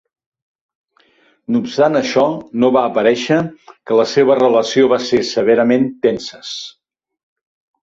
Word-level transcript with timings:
No 1.55 1.61
obstant 1.65 1.99
això, 1.99 2.23
no 2.63 2.71
va 2.79 2.83
aparèixer 2.93 3.37
que 3.91 3.99
la 4.01 4.07
seva 4.15 4.39
relació 4.41 4.91
va 4.97 5.01
ser 5.11 5.23
severament 5.35 5.89
tenses. 6.09 6.59